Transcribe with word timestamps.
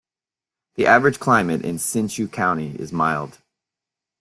The 0.77 0.87
average 0.87 1.19
climate 1.19 1.63
in 1.63 1.75
Hsinchu 1.75 2.31
County 2.31 2.71
is 2.75 2.91
mild. 2.91 3.37